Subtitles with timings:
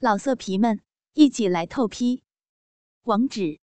[0.00, 0.80] 老色皮们，
[1.14, 2.22] 一起来透批！
[3.02, 3.58] 网址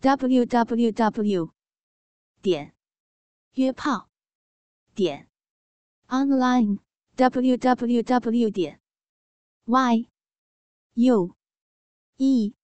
[0.00, 1.52] ：w w w
[2.40, 2.74] 点
[3.52, 4.08] 约炮
[4.94, 5.28] 点
[6.06, 6.78] online
[7.16, 8.80] w w w 点
[9.66, 10.08] y
[10.94, 11.36] u
[12.16, 12.54] e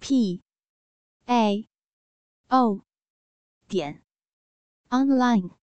[0.00, 0.42] p
[1.26, 1.68] a
[2.48, 2.86] o
[3.68, 4.02] 点
[4.88, 5.58] online。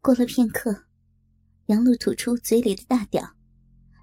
[0.00, 0.86] 过了片刻，
[1.66, 3.36] 杨露吐出嘴里的大屌，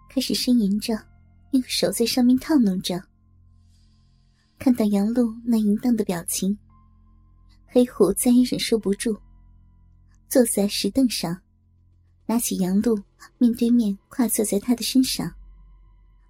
[0.09, 1.08] 开始呻吟着。
[1.51, 3.03] 用手在上面套弄着，
[4.59, 6.57] 看到杨露那淫荡的表情，
[7.65, 9.19] 黑虎再也忍受不住，
[10.27, 11.41] 坐在石凳上，
[12.27, 13.01] 拿起杨露，
[13.39, 15.33] 面对面跨坐在她的身上，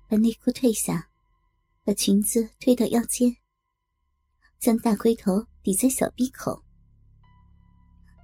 [0.08, 1.10] 把内裤褪下，
[1.84, 3.36] 把裙子推到腰间，
[4.58, 6.64] 将大龟头抵在小臂口。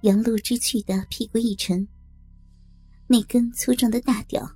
[0.02, 1.86] 杨露知趣的屁股一沉，
[3.06, 4.50] 那根粗壮的大屌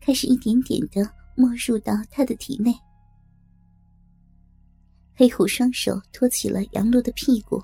[0.00, 1.23] 开始一点点的。
[1.34, 2.74] 没入到他的体内，
[5.14, 7.62] 黑虎双手托起了杨露的屁股，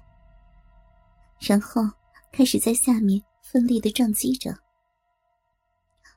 [1.40, 1.82] 然后
[2.32, 4.56] 开始在下面奋力的撞击着，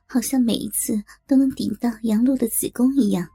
[0.06, 3.28] 好像每一次都能顶到杨露的子宫一样，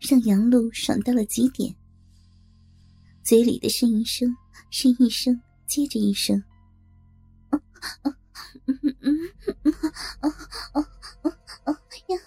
[0.00, 1.74] 让杨露爽到了极点。
[3.22, 4.36] 嘴里的呻吟声
[4.70, 6.42] 是一声接着一声，
[7.50, 7.58] 啊
[8.02, 8.16] 啊，
[8.66, 9.72] 嗯嗯嗯，
[10.20, 10.28] 啊
[10.72, 10.80] 啊
[11.22, 11.72] 啊啊
[12.08, 12.18] 呀！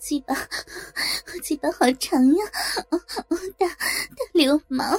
[0.00, 2.44] 鸡巴，我鸡巴好长呀！
[3.58, 3.76] 大大
[4.34, 4.98] 流氓，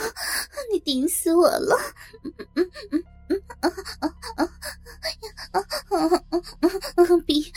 [0.71, 1.77] 你顶死我了！
[2.23, 4.49] 嗯嗯嗯嗯啊啊啊
[7.25, 7.51] 逼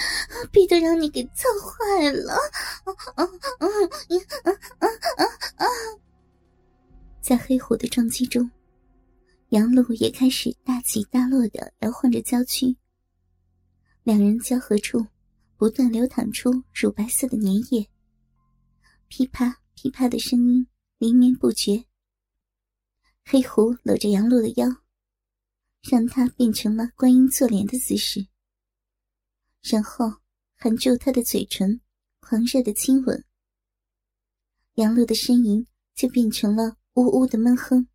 [0.51, 2.37] 逼得让你给操坏了！
[7.21, 8.51] 在黑虎的撞击中，
[9.51, 12.77] 杨露也开始大起大落的摇晃着娇躯，
[14.03, 15.07] 两人交合处。
[15.61, 17.87] 不断流淌出乳白色的粘液，
[19.09, 21.85] 噼啪噼啪的声音连绵不绝。
[23.27, 24.67] 黑狐搂着杨露的腰，
[25.83, 28.27] 让她变成了观音坐莲的姿势，
[29.61, 30.11] 然后
[30.55, 31.83] 含住她的嘴唇，
[32.21, 33.23] 狂热的亲吻。
[34.77, 37.87] 杨露的呻吟就变成了呜呜的闷哼。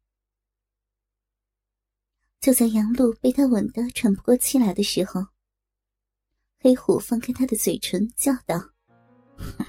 [2.39, 5.34] 就在杨露被他吻得喘不过气来的时候。
[6.65, 8.59] 黑虎放开他的嘴唇，叫道：“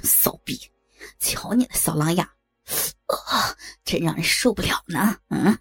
[0.03, 0.59] 骚逼，
[1.19, 5.59] 瞧你那小狼牙，啊，真让人受不了呢！”嗯，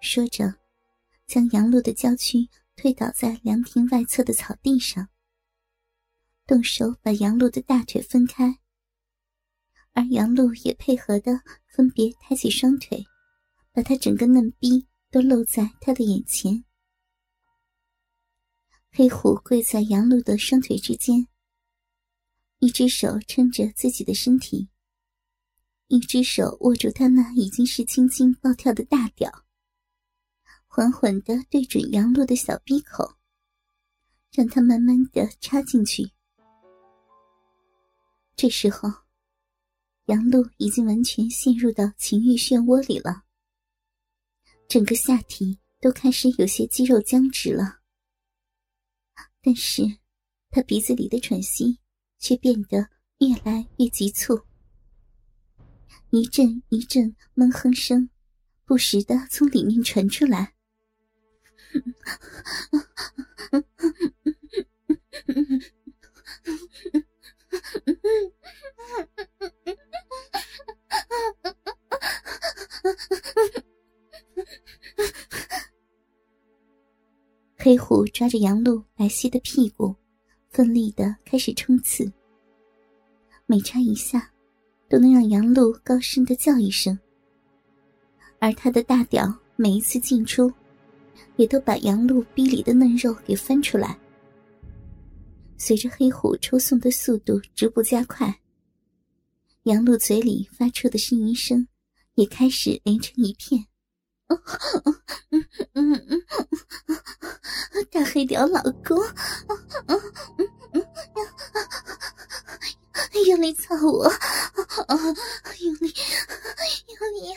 [0.00, 0.54] 说着，
[1.26, 5.06] 将杨露的娇躯推倒在凉亭外侧的草地上，
[6.46, 8.58] 动手把杨露的大腿分开，
[9.92, 13.04] 而杨露也配合的分别抬起双腿，
[13.74, 16.64] 把他整个嫩逼都露在他的眼前。
[18.98, 21.28] 黑虎跪在杨露的双腿之间，
[22.60, 24.70] 一只手撑着自己的身体，
[25.88, 29.44] 一只手握住他那已经是青筋暴跳的大屌，
[30.66, 33.18] 缓缓的对准杨露的小鼻口，
[34.32, 36.12] 让他慢慢的插进去。
[38.34, 38.90] 这时候，
[40.06, 43.24] 杨露已经完全陷入到情欲漩涡里了，
[44.66, 47.80] 整个下体都开始有些肌肉僵直了。
[49.46, 49.84] 但是，
[50.50, 51.78] 他鼻子里的喘息
[52.18, 54.40] 却变得越来越急促，
[56.10, 58.10] 一阵一阵闷哼声
[58.64, 60.56] 不时的从里面传出来。
[77.66, 79.92] 黑虎抓着杨露白皙的屁股，
[80.50, 82.08] 奋力的开始冲刺。
[83.44, 84.30] 每插一下，
[84.88, 86.96] 都能让杨露高声的叫一声。
[88.38, 90.48] 而他的大屌每一次进出，
[91.34, 93.98] 也都把杨露逼里的嫩肉给翻出来。
[95.58, 98.32] 随着黑虎抽送的速度逐步加快，
[99.64, 101.66] 杨露嘴里发出的呻吟声
[102.14, 103.66] 也开始连成一片。
[107.96, 109.02] 大黑屌老公，
[113.26, 114.12] 用力操我，
[115.60, 115.94] 用力，
[117.00, 117.34] 用力，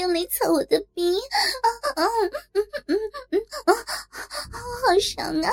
[0.00, 1.14] 用力操我的逼，
[1.94, 2.02] 好
[5.00, 5.52] 爽啊！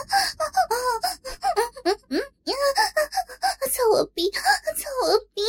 [3.72, 5.44] 操我逼，操我逼！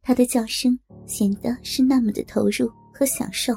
[0.00, 3.54] 他的叫声显得是那么的投入和享受。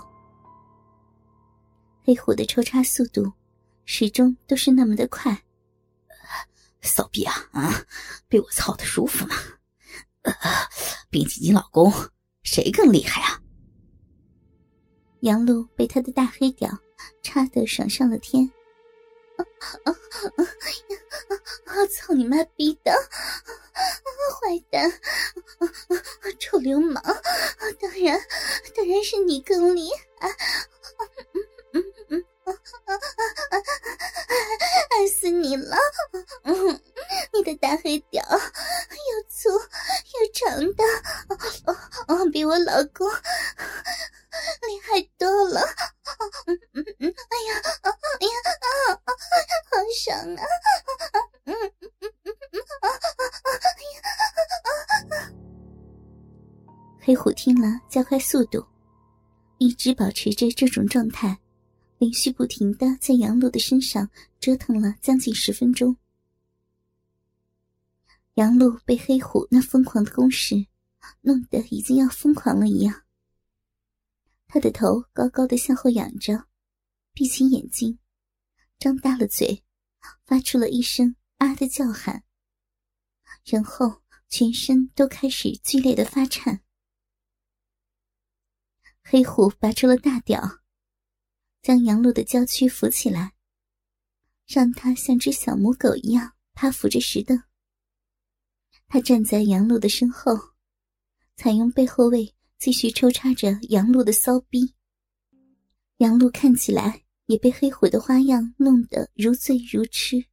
[2.10, 3.32] 黑虎的抽插速度
[3.86, 5.44] 始终都是那么的快，
[6.82, 7.86] 骚逼啊啊！
[8.28, 9.36] 被我操的舒服吗？
[11.12, 11.94] 比起你老公，
[12.42, 13.40] 谁更厉害啊？
[15.20, 16.76] 杨璐被他的大黑屌
[17.22, 18.52] 插得爽上了天。
[19.38, 19.46] 我
[21.90, 22.92] 操你妈逼的！
[24.42, 24.92] 坏蛋！
[26.40, 27.04] 臭流氓！
[27.80, 28.20] 当然，
[28.76, 29.90] 当然是你更厉
[30.20, 30.28] 害！
[35.00, 35.78] 爱死你了！
[37.34, 40.84] 你的大黑屌又粗又长的，
[42.34, 45.62] 比我老公厉害多了！
[45.62, 45.66] 哎
[47.48, 47.62] 呀，
[48.20, 48.34] 哎呀，
[49.72, 50.44] 好爽啊！
[57.00, 58.66] 黑虎听了，加快速度，
[59.60, 61.40] 一直保持着这种状态。
[62.00, 64.10] 连续不停的在杨璐的身上
[64.40, 65.98] 折腾了将近十分钟，
[68.36, 70.66] 杨璐被黑虎那疯狂的攻势
[71.20, 73.04] 弄得已经要疯狂了一样。
[74.48, 76.46] 他的头高高的向后仰着，
[77.14, 78.00] 闭起眼睛，
[78.80, 79.66] 张大了嘴，
[80.26, 82.24] 发出了一声“啊”的叫喊，
[83.44, 86.62] 然后全身都开始剧烈的发颤。
[89.04, 90.62] 黑虎拔出了大屌。
[91.62, 93.34] 将杨璐的娇躯扶起来，
[94.48, 97.42] 让她像只小母狗一样趴伏着石凳。
[98.88, 100.36] 他站在杨璐的身后，
[101.36, 104.74] 采用背后位继续抽插着杨璐的骚逼。
[105.98, 110.26] 杨璐看起来也被黑虎的花样弄得如醉如痴。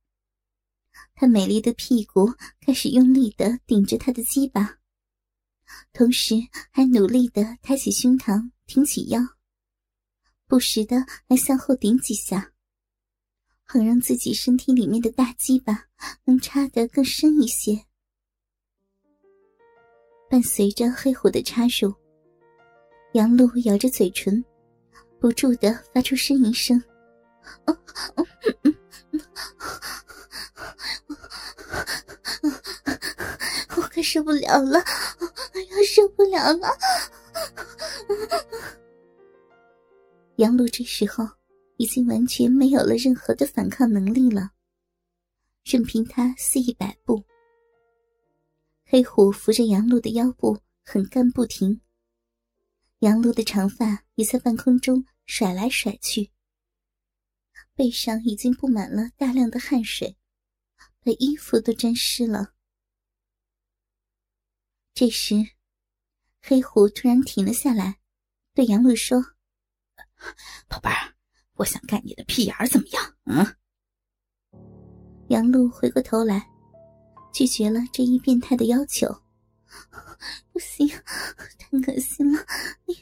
[1.15, 4.79] 她美丽的屁股开始用力的顶着他的鸡巴，
[5.93, 6.35] 同时
[6.71, 9.21] 还努力的抬起胸膛，挺起腰。
[10.49, 10.97] 不时的
[11.27, 12.53] 来向后顶几下，
[13.65, 15.87] 好让自己身体里面的大鸡巴
[16.25, 17.85] 能插得更深一些。
[20.31, 21.93] 伴随着黑虎的插入，
[23.15, 24.45] 杨璐咬着嘴唇，
[25.21, 26.81] 不住的发出呻吟声
[33.77, 34.79] ：“我快受不了了，
[35.21, 36.69] 我要受不了了！”
[40.37, 41.25] 杨璐这时候
[41.79, 44.51] 已经完全没有了任何的反抗能力了，
[45.65, 47.25] 任凭他肆意摆布。
[48.85, 51.81] 黑虎扶着杨璐的腰部，狠干不停。
[52.99, 56.31] 杨璐的长发也在半空中甩来甩去，
[57.75, 60.19] 背上已经布满了大量的汗水，
[61.01, 62.53] 把衣服都沾湿了。
[64.93, 65.35] 这时，
[66.43, 68.01] 黑虎突然停了下来，
[68.53, 69.36] 对杨璐说。
[70.69, 71.15] 宝贝儿，
[71.55, 73.15] 我想干你的屁眼儿，怎么样？
[73.25, 73.57] 嗯。
[75.29, 76.49] 杨璐回过头来，
[77.33, 79.09] 拒绝了这一变态的要求。
[80.53, 80.89] 不行，
[81.59, 82.47] 太恶心了！
[82.87, 82.95] 你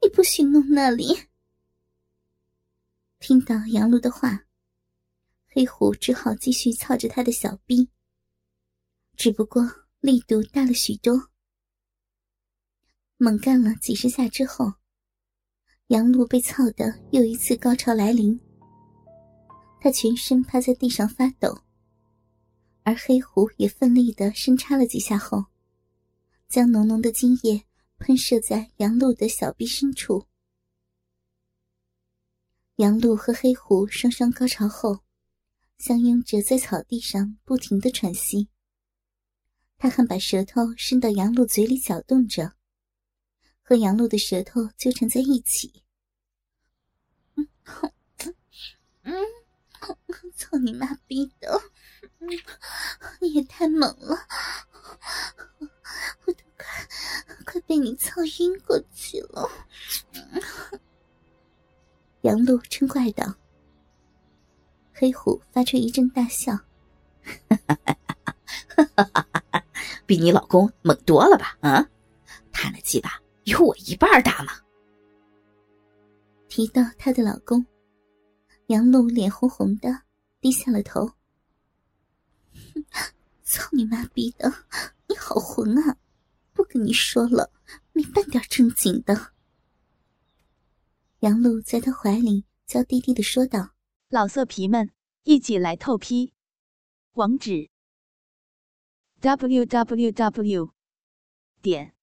[0.00, 1.28] 你不许弄那里。
[3.18, 4.44] 听到杨璐的话，
[5.48, 7.88] 黑虎只好继续操着他的小逼，
[9.16, 9.62] 只不过
[10.00, 11.30] 力度大了许多。
[13.16, 14.72] 猛干了几十下之后。
[15.92, 18.40] 杨璐被操得又一次高潮来临，
[19.78, 21.54] 他全身趴在地上发抖，
[22.82, 25.44] 而黑虎也奋力的深插了几下后，
[26.48, 27.62] 将浓浓的精液
[27.98, 30.26] 喷射在杨璐的小臂深处。
[32.76, 35.00] 杨璐和黑虎双双高潮后，
[35.76, 38.48] 相拥着在草地上不停的喘息。
[39.76, 42.54] 他还把舌头伸到杨璐嘴里搅动着。
[43.64, 45.81] 和杨璐的舌头纠缠在一起，
[47.64, 47.92] 嗯，
[49.04, 49.14] 嗯，
[50.36, 51.60] 操你妈逼的，
[53.20, 54.16] 你也太猛了，
[56.24, 56.66] 我都快
[57.44, 59.50] 快被你操晕过去了。
[62.22, 63.34] 杨璐嗔怪道。
[64.94, 66.52] 黑虎发出一阵大笑，
[67.48, 67.96] 哈哈哈
[68.94, 69.64] 哈哈
[70.06, 71.58] 比你老公猛多了吧？
[71.60, 71.88] 啊，
[72.52, 73.20] 他那鸡巴。
[73.44, 74.52] 有我一半大吗？
[76.54, 77.64] 提到她的老公，
[78.66, 80.02] 杨璐脸红红的，
[80.38, 81.12] 低下了头。
[83.42, 84.52] 操你妈逼的！
[85.08, 85.96] 你好混啊！
[86.52, 87.50] 不跟你说了，
[87.94, 89.32] 没半点正经的。
[91.20, 93.70] 杨璐在他怀里娇滴滴的说道
[94.10, 94.90] ：“老色皮们，
[95.22, 96.34] 一起来透批，
[97.12, 97.70] 网址
[99.20, 100.74] ：w w w.
[101.62, 101.94] 点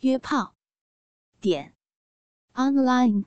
[0.00, 0.56] 约炮。”
[1.40, 1.76] 点
[2.54, 3.26] online